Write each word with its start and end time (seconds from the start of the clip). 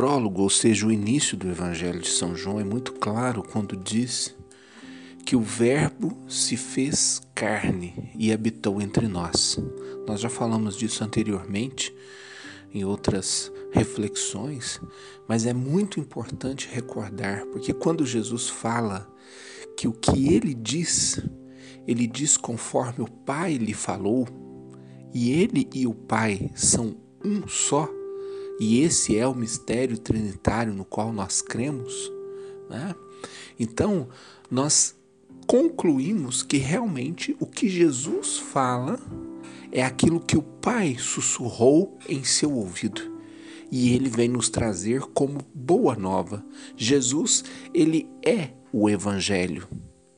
prólogo, 0.00 0.40
ou 0.40 0.48
seja, 0.48 0.86
o 0.86 0.90
início 0.90 1.36
do 1.36 1.46
Evangelho 1.46 2.00
de 2.00 2.08
São 2.08 2.34
João, 2.34 2.58
é 2.58 2.64
muito 2.64 2.94
claro 2.94 3.42
quando 3.42 3.76
diz 3.76 4.34
que 5.26 5.36
o 5.36 5.42
Verbo 5.42 6.16
se 6.26 6.56
fez 6.56 7.20
carne 7.34 8.10
e 8.18 8.32
habitou 8.32 8.80
entre 8.80 9.06
nós. 9.06 9.58
Nós 10.08 10.22
já 10.22 10.30
falamos 10.30 10.74
disso 10.74 11.04
anteriormente 11.04 11.94
em 12.72 12.82
outras 12.82 13.52
reflexões, 13.72 14.80
mas 15.28 15.44
é 15.44 15.52
muito 15.52 16.00
importante 16.00 16.66
recordar, 16.72 17.44
porque 17.52 17.74
quando 17.74 18.06
Jesus 18.06 18.48
fala 18.48 19.06
que 19.76 19.86
o 19.86 19.92
que 19.92 20.32
ele 20.32 20.54
diz, 20.54 21.20
ele 21.86 22.06
diz 22.06 22.38
conforme 22.38 23.04
o 23.04 23.10
Pai 23.10 23.58
lhe 23.58 23.74
falou, 23.74 24.26
e 25.12 25.30
ele 25.30 25.68
e 25.74 25.86
o 25.86 25.92
Pai 25.92 26.50
são 26.54 26.96
um 27.22 27.46
só, 27.46 27.86
e 28.60 28.82
esse 28.82 29.16
é 29.16 29.26
o 29.26 29.34
mistério 29.34 29.96
trinitário 29.96 30.74
no 30.74 30.84
qual 30.84 31.14
nós 31.14 31.40
cremos, 31.40 32.12
né? 32.68 32.94
Então, 33.58 34.06
nós 34.50 34.94
concluímos 35.46 36.42
que 36.42 36.58
realmente 36.58 37.34
o 37.40 37.46
que 37.46 37.70
Jesus 37.70 38.36
fala 38.38 39.00
é 39.72 39.82
aquilo 39.82 40.20
que 40.20 40.36
o 40.36 40.42
Pai 40.42 40.96
sussurrou 40.98 41.98
em 42.06 42.22
seu 42.22 42.52
ouvido. 42.52 43.00
E 43.72 43.94
ele 43.94 44.10
vem 44.10 44.28
nos 44.28 44.50
trazer 44.50 45.00
como 45.14 45.40
boa 45.54 45.96
nova. 45.96 46.44
Jesus, 46.76 47.42
ele 47.72 48.06
é 48.22 48.50
o 48.70 48.90
evangelho. 48.90 49.66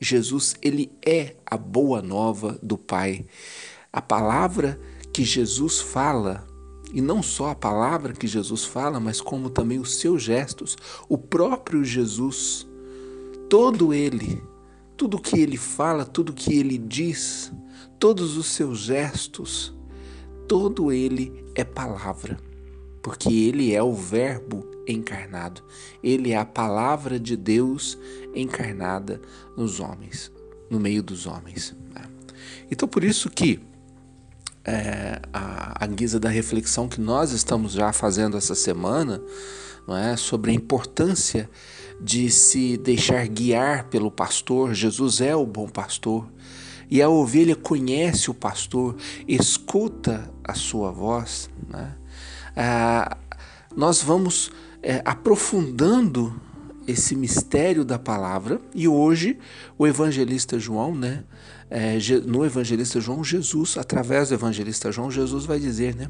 Jesus, 0.01 0.53
ele 0.61 0.91
é 1.05 1.37
a 1.45 1.55
boa 1.55 2.01
nova 2.01 2.59
do 2.61 2.77
Pai. 2.77 3.25
A 3.91 4.01
palavra 4.01 4.77
que 5.13 5.23
Jesus 5.23 5.79
fala, 5.79 6.45
e 6.93 7.01
não 7.01 7.23
só 7.23 7.49
a 7.49 7.55
palavra 7.55 8.13
que 8.13 8.27
Jesus 8.27 8.63
fala, 8.63 8.99
mas 8.99 9.19
como 9.19 9.49
também 9.49 9.79
os 9.79 9.95
seus 9.95 10.21
gestos, 10.21 10.77
o 11.09 11.17
próprio 11.17 11.83
Jesus, 11.83 12.67
todo 13.49 13.91
ele, 13.91 14.43
tudo 14.95 15.19
que 15.19 15.39
ele 15.39 15.57
fala, 15.57 16.05
tudo 16.05 16.31
que 16.31 16.53
ele 16.53 16.77
diz, 16.77 17.51
todos 17.97 18.37
os 18.37 18.45
seus 18.45 18.77
gestos, 18.77 19.73
todo 20.47 20.91
ele 20.91 21.43
é 21.55 21.63
palavra, 21.63 22.37
porque 23.01 23.33
ele 23.33 23.73
é 23.73 23.81
o 23.81 23.93
Verbo 23.93 24.63
encarnado, 24.87 25.63
ele 26.03 26.31
é 26.31 26.37
a 26.37 26.45
palavra 26.45 27.19
de 27.19 27.35
Deus 27.35 27.97
encarnada 28.35 29.19
nos 29.57 29.79
homens, 29.79 30.31
no 30.69 30.79
meio 30.79 31.01
dos 31.01 31.25
homens. 31.25 31.75
Né? 31.91 32.03
Então, 32.69 32.87
por 32.87 33.03
isso 33.03 33.31
que 33.31 33.59
é, 34.65 35.19
a, 35.33 35.83
a 35.83 35.87
guisa 35.87 36.19
da 36.19 36.29
reflexão 36.29 36.87
que 36.87 37.01
nós 37.01 37.31
estamos 37.31 37.73
já 37.73 37.91
fazendo 37.91 38.37
essa 38.37 38.55
semana, 38.55 39.21
não 39.87 39.95
é, 39.95 40.15
sobre 40.15 40.51
a 40.51 40.53
importância 40.53 41.49
de 41.99 42.29
se 42.29 42.77
deixar 42.77 43.27
guiar 43.27 43.85
pelo 43.85 44.09
pastor. 44.09 44.73
Jesus 44.73 45.21
é 45.21 45.35
o 45.35 45.45
bom 45.45 45.67
pastor 45.67 46.27
e 46.89 47.01
a 47.01 47.09
ovelha 47.09 47.55
conhece 47.55 48.29
o 48.29 48.33
pastor, 48.33 48.95
escuta 49.27 50.31
a 50.43 50.53
sua 50.53 50.91
voz, 50.91 51.49
né? 51.67 51.95
ah, 52.55 53.17
nós 53.75 54.01
vamos 54.01 54.51
é, 54.81 55.01
aprofundando 55.03 56.39
esse 56.87 57.15
mistério 57.15 57.85
da 57.85 57.97
palavra 57.97 58.59
e 58.73 58.87
hoje 58.87 59.37
o 59.77 59.87
evangelista 59.87 60.59
João, 60.59 60.95
né? 60.95 61.23
É, 61.69 61.97
no 62.25 62.45
evangelista 62.45 63.01
João, 63.01 63.23
Jesus, 63.23 63.77
através 63.77 64.29
do 64.29 64.35
evangelista 64.35 64.91
João, 64.91 65.09
Jesus 65.09 65.45
vai 65.45 65.59
dizer, 65.59 65.95
né? 65.95 66.07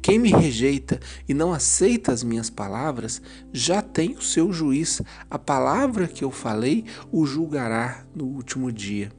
Quem 0.00 0.18
me 0.18 0.30
rejeita 0.30 1.00
e 1.28 1.34
não 1.34 1.52
aceita 1.52 2.12
as 2.12 2.22
minhas 2.22 2.48
palavras, 2.48 3.20
já 3.52 3.82
tem 3.82 4.12
o 4.12 4.22
seu 4.22 4.52
juiz. 4.52 5.02
A 5.30 5.38
palavra 5.38 6.06
que 6.06 6.24
eu 6.24 6.30
falei 6.30 6.84
o 7.10 7.26
julgará 7.26 8.04
no 8.14 8.24
último 8.24 8.72
dia. 8.72 9.12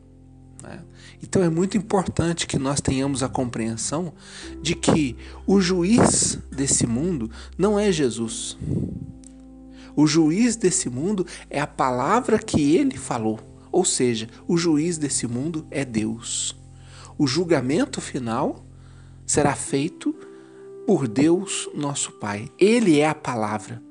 Né? 0.64 0.80
Então 1.22 1.44
é 1.44 1.50
muito 1.50 1.78
importante 1.78 2.48
que 2.48 2.58
nós 2.58 2.82
tenhamos 2.82 3.24
a 3.24 3.30
compreensão 3.30 4.14
de 4.62 4.76
que 4.76 5.16
o 5.46 5.60
juiz 5.60 6.40
desse 6.52 6.88
mundo 6.88 7.30
não 7.58 7.80
é 7.80 7.92
Jesus. 7.92 8.58
O 10.00 10.08
juiz 10.08 10.56
desse 10.56 10.90
mundo 10.90 11.28
é 11.50 11.60
a 11.60 11.68
palavra 11.68 12.40
que 12.40 12.78
ele 12.78 12.98
falou, 12.98 13.38
ou 13.70 13.84
seja, 13.84 14.30
o 14.48 14.56
juiz 14.56 14.98
desse 14.98 15.28
mundo 15.28 15.68
é 15.70 15.84
Deus. 15.84 16.56
O 17.18 17.28
julgamento 17.28 18.00
final 18.00 18.66
será 19.26 19.54
feito 19.56 20.16
por 20.88 21.06
Deus, 21.06 21.68
nosso 21.76 22.14
Pai. 22.14 22.50
Ele 22.58 22.98
é 22.98 23.10
a 23.10 23.14
palavra. 23.14 23.84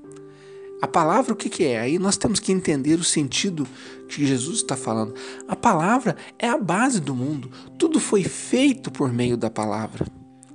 A 0.81 0.87
palavra 0.87 1.35
o 1.35 1.37
que, 1.37 1.51
que 1.51 1.65
é? 1.65 1.79
Aí 1.79 1.99
nós 1.99 2.17
temos 2.17 2.41
que 2.41 2.53
entender 2.53 2.99
o 2.99 3.05
sentido 3.05 3.69
que 4.09 4.27
Jesus 4.27 4.61
está 4.61 4.79
falando. 4.79 5.15
A 5.47 5.55
palavra 5.55 6.17
é 6.39 6.49
a 6.49 6.57
base 6.57 7.03
do 7.03 7.15
mundo. 7.15 7.51
Tudo 7.79 8.01
foi 8.01 8.25
feito 8.25 8.91
por 8.91 9.13
meio 9.13 9.37
da 9.37 9.51
palavra. 9.51 10.07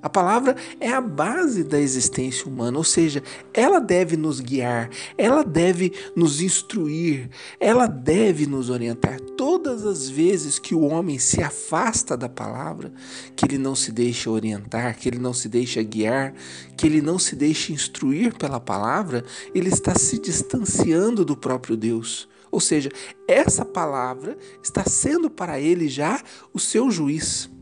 A 0.03 0.09
palavra 0.09 0.57
é 0.81 0.89
a 0.89 0.99
base 0.99 1.63
da 1.63 1.79
existência 1.79 2.45
humana, 2.45 2.77
ou 2.77 2.83
seja, 2.83 3.23
ela 3.53 3.79
deve 3.79 4.17
nos 4.17 4.41
guiar, 4.41 4.89
ela 5.17 5.45
deve 5.45 5.93
nos 6.13 6.41
instruir, 6.41 7.29
ela 7.57 7.87
deve 7.87 8.45
nos 8.45 8.69
orientar. 8.69 9.17
Todas 9.37 9.85
as 9.85 10.09
vezes 10.09 10.59
que 10.59 10.75
o 10.75 10.81
homem 10.81 11.17
se 11.17 11.41
afasta 11.41 12.17
da 12.17 12.27
palavra, 12.27 12.91
que 13.33 13.45
ele 13.45 13.57
não 13.57 13.75
se 13.75 13.93
deixa 13.93 14.29
orientar, 14.29 14.97
que 14.97 15.07
ele 15.07 15.19
não 15.19 15.33
se 15.33 15.47
deixa 15.47 15.81
guiar, 15.81 16.33
que 16.75 16.85
ele 16.85 17.01
não 17.01 17.17
se 17.17 17.33
deixa 17.33 17.71
instruir 17.71 18.33
pela 18.37 18.59
palavra, 18.59 19.23
ele 19.55 19.69
está 19.69 19.95
se 19.95 20.19
distanciando 20.19 21.23
do 21.23 21.37
próprio 21.37 21.77
Deus. 21.77 22.27
Ou 22.51 22.59
seja, 22.59 22.91
essa 23.25 23.63
palavra 23.63 24.37
está 24.61 24.83
sendo 24.83 25.29
para 25.29 25.61
ele 25.61 25.87
já 25.87 26.21
o 26.53 26.59
seu 26.59 26.91
juiz. 26.91 27.52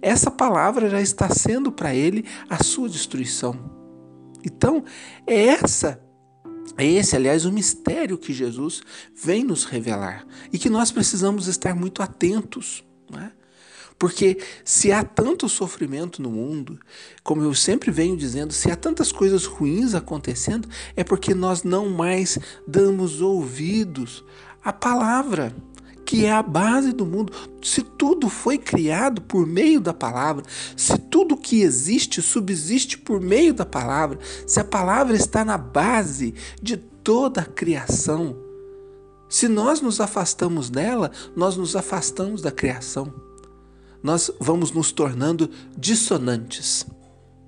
Essa 0.00 0.30
palavra 0.30 0.88
já 0.88 1.00
está 1.00 1.28
sendo 1.28 1.72
para 1.72 1.94
ele 1.94 2.24
a 2.48 2.62
sua 2.62 2.88
destruição. 2.88 3.58
Então, 4.44 4.84
é 5.26 5.46
essa 5.46 6.00
é 6.76 6.86
esse, 6.86 7.14
aliás, 7.14 7.44
o 7.44 7.52
mistério 7.52 8.18
que 8.18 8.32
Jesus 8.32 8.82
vem 9.14 9.44
nos 9.44 9.64
revelar 9.64 10.26
e 10.52 10.58
que 10.58 10.68
nós 10.68 10.90
precisamos 10.90 11.46
estar 11.46 11.74
muito 11.74 12.02
atentos. 12.02 12.82
Né? 13.10 13.30
Porque 13.96 14.38
se 14.64 14.90
há 14.90 15.04
tanto 15.04 15.48
sofrimento 15.48 16.20
no 16.20 16.30
mundo, 16.30 16.80
como 17.22 17.42
eu 17.42 17.54
sempre 17.54 17.92
venho 17.92 18.16
dizendo, 18.16 18.52
se 18.52 18.70
há 18.70 18.76
tantas 18.76 19.12
coisas 19.12 19.44
ruins 19.44 19.94
acontecendo, 19.94 20.68
é 20.96 21.04
porque 21.04 21.32
nós 21.32 21.62
não 21.62 21.88
mais 21.90 22.38
damos 22.66 23.20
ouvidos 23.20 24.24
à 24.64 24.72
palavra 24.72 25.54
que 26.04 26.24
é 26.24 26.32
a 26.32 26.42
base 26.42 26.92
do 26.92 27.06
mundo. 27.06 27.32
Se 27.62 27.82
tudo 27.82 28.28
foi 28.28 28.58
criado 28.58 29.22
por 29.22 29.46
meio 29.46 29.80
da 29.80 29.94
palavra, 29.94 30.44
se 30.76 30.96
tudo 30.98 31.36
que 31.36 31.62
existe 31.62 32.20
subsiste 32.20 32.98
por 32.98 33.20
meio 33.20 33.54
da 33.54 33.64
palavra, 33.64 34.18
se 34.46 34.60
a 34.60 34.64
palavra 34.64 35.16
está 35.16 35.44
na 35.44 35.56
base 35.56 36.34
de 36.62 36.76
toda 36.76 37.40
a 37.40 37.46
criação, 37.46 38.36
se 39.28 39.48
nós 39.48 39.80
nos 39.80 40.00
afastamos 40.00 40.70
dela, 40.70 41.10
nós 41.34 41.56
nos 41.56 41.74
afastamos 41.74 42.40
da 42.40 42.52
criação. 42.52 43.12
Nós 44.02 44.30
vamos 44.38 44.70
nos 44.70 44.92
tornando 44.92 45.50
dissonantes. 45.76 46.86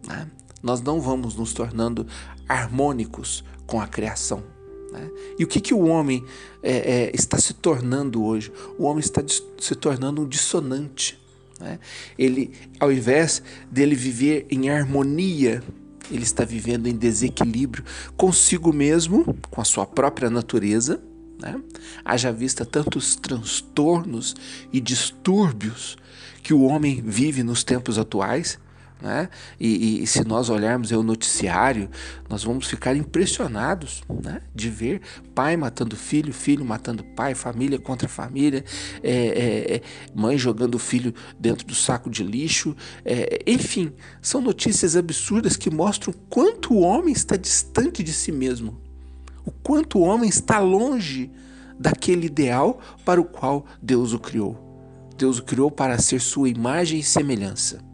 Né? 0.06 0.26
Nós 0.62 0.80
não 0.80 1.00
vamos 1.00 1.36
nos 1.36 1.52
tornando 1.52 2.06
harmônicos 2.48 3.44
com 3.66 3.80
a 3.80 3.86
criação. 3.86 4.55
Né? 4.92 5.10
E 5.38 5.44
o 5.44 5.46
que, 5.46 5.60
que 5.60 5.74
o 5.74 5.86
homem 5.86 6.24
é, 6.62 6.72
é, 6.76 7.10
está 7.14 7.38
se 7.38 7.54
tornando 7.54 8.24
hoje? 8.24 8.52
O 8.78 8.84
homem 8.84 9.00
está 9.00 9.22
se 9.26 9.74
tornando 9.74 10.22
um 10.22 10.28
dissonante. 10.28 11.18
Né? 11.60 11.78
Ele, 12.18 12.52
ao 12.78 12.92
invés 12.92 13.42
dele 13.70 13.94
viver 13.94 14.46
em 14.50 14.70
harmonia, 14.70 15.62
ele 16.10 16.22
está 16.22 16.44
vivendo 16.44 16.86
em 16.86 16.96
desequilíbrio 16.96 17.84
consigo 18.16 18.72
mesmo, 18.72 19.36
com 19.50 19.60
a 19.60 19.64
sua 19.64 19.86
própria 19.86 20.30
natureza. 20.30 21.00
Né? 21.40 21.60
Haja 22.04 22.32
vista 22.32 22.64
tantos 22.64 23.16
transtornos 23.16 24.34
e 24.72 24.80
distúrbios 24.80 25.96
que 26.42 26.54
o 26.54 26.62
homem 26.62 27.02
vive 27.04 27.42
nos 27.42 27.64
tempos 27.64 27.98
atuais 27.98 28.58
né? 29.00 29.28
E, 29.60 30.02
e, 30.02 30.06
se 30.06 30.24
nós 30.24 30.48
olharmos 30.48 30.90
o 30.90 31.02
noticiário, 31.02 31.90
nós 32.30 32.42
vamos 32.42 32.66
ficar 32.66 32.96
impressionados 32.96 34.02
né? 34.22 34.40
de 34.54 34.70
ver 34.70 35.02
pai 35.34 35.54
matando 35.56 35.94
filho, 35.94 36.32
filho 36.32 36.64
matando 36.64 37.04
pai, 37.04 37.34
família 37.34 37.78
contra 37.78 38.08
família, 38.08 38.64
é, 39.02 39.12
é, 39.12 39.74
é 39.76 39.82
mãe 40.14 40.38
jogando 40.38 40.76
o 40.76 40.78
filho 40.78 41.14
dentro 41.38 41.66
do 41.66 41.74
saco 41.74 42.08
de 42.08 42.22
lixo. 42.22 42.74
É, 43.04 43.42
enfim, 43.46 43.92
são 44.22 44.40
notícias 44.40 44.96
absurdas 44.96 45.56
que 45.56 45.70
mostram 45.70 46.14
quanto 46.30 46.72
o 46.72 46.80
homem 46.80 47.12
está 47.12 47.36
distante 47.36 48.02
de 48.02 48.12
si 48.12 48.32
mesmo, 48.32 48.80
o 49.44 49.50
quanto 49.50 49.98
o 49.98 50.02
homem 50.02 50.28
está 50.28 50.58
longe 50.58 51.30
daquele 51.78 52.26
ideal 52.26 52.80
para 53.04 53.20
o 53.20 53.24
qual 53.24 53.66
Deus 53.82 54.14
o 54.14 54.18
criou. 54.18 54.64
Deus 55.18 55.38
o 55.38 55.42
criou 55.42 55.70
para 55.70 55.98
ser 55.98 56.20
sua 56.20 56.48
imagem 56.48 57.00
e 57.00 57.02
semelhança. 57.02 57.84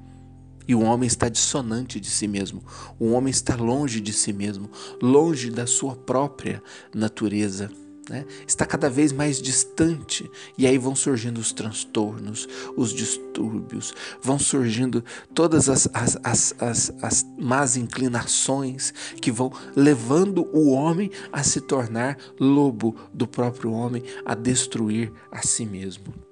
E 0.67 0.75
o 0.75 0.81
homem 0.81 1.07
está 1.07 1.29
dissonante 1.29 1.99
de 1.99 2.09
si 2.09 2.29
mesmo. 2.29 2.63
O 2.99 3.13
homem 3.13 3.31
está 3.31 3.57
longe 3.57 4.01
de 4.01 4.13
si 4.13 4.33
mesmo, 4.33 4.71
longe 5.01 5.51
da 5.51 5.67
sua 5.67 5.97
própria 5.97 6.63
natureza 6.95 7.71
né? 8.09 8.27
está 8.47 8.67
cada 8.67 8.91
vez 8.91 9.13
mais 9.13 9.41
distante. 9.41 10.31
E 10.57 10.67
aí 10.67 10.77
vão 10.77 10.95
surgindo 10.95 11.39
os 11.39 11.53
transtornos, 11.53 12.49
os 12.77 12.93
distúrbios, 12.93 13.95
vão 14.21 14.39
surgindo 14.39 15.05
todas 15.35 15.69
as, 15.69 15.89
as, 15.93 16.19
as, 16.23 16.55
as, 16.59 16.93
as 17.03 17.27
más 17.39 17.77
inclinações 17.77 18.93
que 19.21 19.31
vão 19.31 19.53
levando 19.77 20.49
o 20.53 20.71
homem 20.71 21.11
a 21.33 21.43
se 21.43 21.61
tornar 21.61 22.19
lobo 22.39 22.97
do 23.13 23.27
próprio 23.27 23.73
homem, 23.73 24.03
a 24.25 24.35
destruir 24.35 25.13
a 25.31 25.43
si 25.43 25.65
mesmo. 25.65 26.32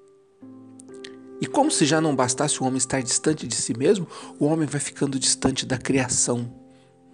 E 1.41 1.47
como 1.47 1.71
se 1.71 1.87
já 1.87 2.01
não 2.01 2.15
bastasse 2.15 2.61
o 2.61 2.67
homem 2.67 2.79
estar 2.79 3.03
distante 3.03 3.47
de 3.47 3.55
si 3.55 3.77
mesmo, 3.77 4.07
o 4.39 4.47
homem 4.47 4.67
vai 4.67 4.81
ficando 4.81 5.19
distante 5.19 5.65
da 5.65 5.79
criação 5.79 6.61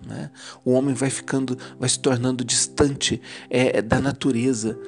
né? 0.04 0.30
O 0.64 0.72
homem 0.72 0.94
vai 0.94 1.10
ficando, 1.10 1.58
vai 1.78 1.88
se 1.88 1.98
tornando 1.98 2.44
distante 2.44 3.20
é, 3.48 3.82
da 3.82 4.00
natureza. 4.00 4.78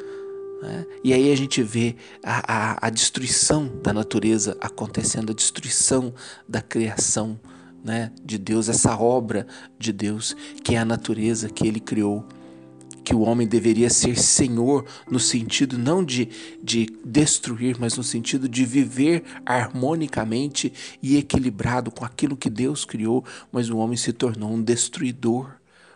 Né? 0.63 0.87
E 1.05 1.13
aí 1.13 1.33
a 1.33 1.37
gente 1.37 1.63
vê 1.63 1.97
a, 2.23 2.53
a, 2.53 2.87
a, 2.87 2.91
destruição 2.91 3.71
da 3.83 3.93
natureza 3.93 4.57
acontecendo, 4.61 5.31
a 5.31 5.35
destruição 5.35 6.15
da 6.49 6.61
criação 6.61 7.39
né? 7.85 8.13
de 8.25 8.39
Deus, 8.39 8.69
essa 8.69 8.97
obra 8.97 9.47
de 9.79 9.93
Deus 9.93 10.37
que 10.63 10.75
é 10.75 10.79
a 10.79 10.85
natureza 10.85 11.49
que 11.49 11.67
Ele 11.67 11.81
criou 11.81 12.27
que 13.09 13.15
o 13.15 13.23
homem 13.23 13.49
deveria 13.49 13.89
ser 13.89 14.19
senhor 14.19 14.85
no 15.11 15.19
sentido 15.19 15.79
não 15.79 16.05
de, 16.05 16.29
de 16.63 16.93
destruir, 17.03 17.79
mas 17.81 17.97
no 17.97 18.03
sentido 18.03 18.47
de 18.47 18.67
viver 18.67 19.25
harmonicamente 19.47 20.71
e 21.03 21.17
equilibrado 21.17 21.91
com 21.91 22.05
aquilo 22.05 22.37
que 22.37 22.51
Deus 22.51 22.85
criou, 22.85 23.25
mas 23.51 23.71
o 23.71 23.79
homem 23.79 23.97
se 23.97 24.13
tornou 24.13 24.53
um 24.53 24.63
destruidor. 24.63 25.53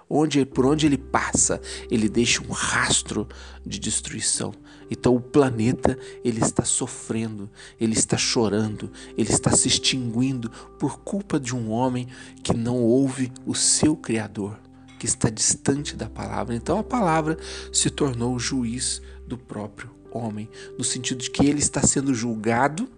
Onde, 0.09 0.47
por 0.47 0.65
onde 0.65 0.87
ele 0.87 0.97
passa, 0.97 1.61
ele 1.91 2.09
deixa 2.09 2.43
um 2.43 2.51
rastro 2.51 3.29
de 3.65 3.79
destruição. 3.79 4.55
Então 4.91 5.15
o 5.15 5.21
planeta 5.21 5.99
ele 6.25 6.41
está 6.41 6.65
sofrendo, 6.65 7.51
ele 7.79 7.93
está 7.93 8.17
chorando, 8.17 8.91
ele 9.19 9.31
está 9.31 9.51
se 9.51 9.69
extinguindo 9.69 10.51
por 10.79 11.01
culpa 11.01 11.39
de 11.39 11.55
um 11.55 11.71
homem 11.71 12.09
que 12.43 12.57
não 12.57 12.79
ouve 12.79 13.31
o 13.45 13.55
seu 13.55 13.95
Criador 13.95 14.62
que 15.03 15.07
está 15.07 15.29
distante 15.29 15.97
da 15.97 16.09
palavra. 16.09 16.55
Então 16.55 16.79
a 16.79 16.85
palavra 16.85 17.37
se 17.73 17.91
tornou 17.91 18.37
o 18.37 18.39
juiz 18.39 19.03
do 19.27 19.37
próprio 19.37 19.91
homem, 20.13 20.49
no 20.79 20.85
sentido 20.85 21.19
de 21.19 21.29
que 21.29 21.45
ele 21.45 21.59
está 21.59 21.83
sendo 21.83 22.15
julgado. 22.15 22.89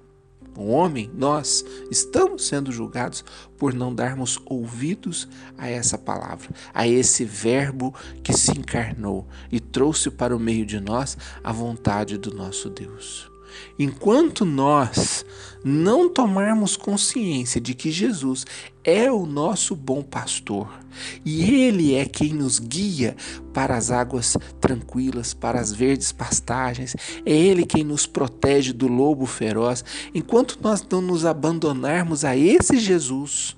O 0.55 0.67
homem, 0.67 1.11
nós 1.15 1.65
estamos 1.91 2.47
sendo 2.47 2.71
julgados 2.71 3.25
por 3.57 3.73
não 3.73 3.95
darmos 3.95 4.39
ouvidos 4.45 5.27
a 5.57 5.67
essa 5.67 5.97
palavra, 5.97 6.51
a 6.75 6.87
esse 6.87 7.25
verbo 7.25 7.95
que 8.23 8.35
se 8.35 8.51
encarnou 8.51 9.27
e 9.51 9.59
trouxe 9.59 10.11
para 10.11 10.37
o 10.37 10.39
meio 10.39 10.67
de 10.67 10.79
nós 10.81 11.17
a 11.43 11.53
vontade 11.53 12.19
do 12.19 12.35
nosso 12.35 12.69
Deus. 12.69 13.34
Enquanto 13.79 14.45
nós 14.45 15.25
não 15.65 16.09
tomarmos 16.09 16.77
consciência 16.77 17.61
de 17.61 17.75
que 17.75 17.91
Jesus 17.91 18.45
é 18.85 19.11
o 19.11 19.25
nosso 19.25 19.75
bom 19.75 20.03
pastor 20.03 20.69
e 21.25 21.43
Ele 21.51 21.95
é 21.95 22.05
quem 22.05 22.35
nos 22.35 22.59
guia 22.59 23.17
para 23.53 23.77
as 23.77 23.91
águas 23.91 24.37
tranquilas, 24.61 25.33
para 25.33 25.61
as 25.61 25.73
verdes 25.73 26.13
pastagens, 26.13 26.95
é 27.25 27.33
Ele 27.33 27.65
quem 27.65 27.83
nos 27.83 28.07
protege 28.07 28.73
do 28.73 28.87
lobo 28.87 29.27
feroz, 29.27 29.85
enquanto 30.15 30.59
nós 30.61 30.87
não 30.91 31.01
nos 31.01 31.25
abandonarmos 31.25 32.25
a 32.25 32.37
esse 32.37 32.79
Jesus, 32.79 33.57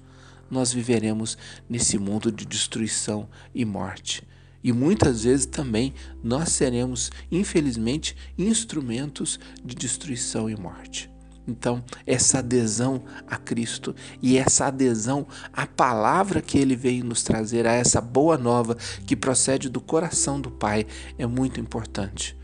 nós 0.50 0.72
viveremos 0.72 1.36
nesse 1.68 1.98
mundo 1.98 2.30
de 2.30 2.46
destruição 2.46 3.28
e 3.54 3.64
morte. 3.64 4.22
E 4.66 4.72
muitas 4.72 5.22
vezes 5.22 5.46
também 5.46 5.94
nós 6.24 6.48
seremos, 6.48 7.12
infelizmente, 7.30 8.16
instrumentos 8.36 9.38
de 9.64 9.76
destruição 9.76 10.50
e 10.50 10.56
morte. 10.56 11.08
Então, 11.46 11.84
essa 12.04 12.40
adesão 12.40 13.04
a 13.28 13.36
Cristo 13.36 13.94
e 14.20 14.36
essa 14.36 14.66
adesão 14.66 15.24
à 15.52 15.68
palavra 15.68 16.42
que 16.42 16.58
ele 16.58 16.74
veio 16.74 17.04
nos 17.04 17.22
trazer, 17.22 17.64
a 17.64 17.74
essa 17.74 18.00
boa 18.00 18.36
nova 18.36 18.76
que 19.06 19.14
procede 19.14 19.68
do 19.68 19.80
coração 19.80 20.40
do 20.40 20.50
Pai, 20.50 20.84
é 21.16 21.28
muito 21.28 21.60
importante. 21.60 22.36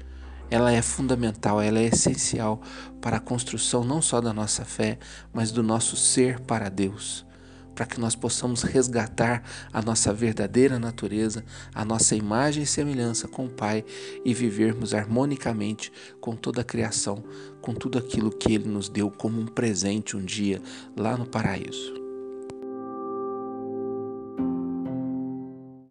Ela 0.49 0.71
é 0.71 0.81
fundamental, 0.81 1.61
ela 1.61 1.81
é 1.81 1.87
essencial 1.87 2.63
para 3.01 3.17
a 3.17 3.21
construção 3.21 3.83
não 3.83 4.01
só 4.01 4.21
da 4.21 4.33
nossa 4.33 4.65
fé, 4.65 4.97
mas 5.33 5.51
do 5.51 5.61
nosso 5.61 5.97
ser 5.97 6.39
para 6.39 6.69
Deus 6.69 7.27
para 7.75 7.87
que 7.87 8.01
nós 8.01 8.15
possamos 8.15 8.63
resgatar 8.63 9.43
a 9.73 9.83
nossa 9.83 10.13
verdadeira 10.13 10.79
natureza, 10.79 11.45
a 11.75 11.85
nossa 11.85 12.15
imagem 12.15 12.63
e 12.63 12.67
semelhança 12.67 13.29
com 13.29 13.47
o 13.47 13.51
Pai 13.51 13.85
e 14.25 14.35
vivermos 14.35 14.95
harmonicamente 14.95 15.93
com 16.21 16.35
toda 16.35 16.61
a 16.61 16.65
criação, 16.65 17.23
com 17.61 17.75
tudo 17.75 17.99
aquilo 17.99 18.31
que 18.31 18.53
Ele 18.53 18.69
nos 18.69 18.89
deu 18.89 19.11
como 19.11 19.41
um 19.41 19.47
presente 19.47 20.17
um 20.17 20.25
dia 20.25 20.61
lá 20.97 21.17
no 21.17 21.27
paraíso. 21.27 22.02